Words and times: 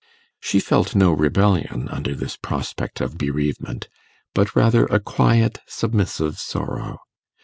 She 0.39 0.59
felt 0.59 0.95
no 0.95 1.11
rebellion 1.11 1.87
under 1.89 2.15
this 2.15 2.35
prospect 2.35 3.01
of 3.01 3.19
bereavement, 3.19 3.87
but 4.33 4.55
rather 4.55 4.87
a 4.87 4.99
quiet 4.99 5.59
submissive 5.67 6.39
sorrow. 6.39 6.97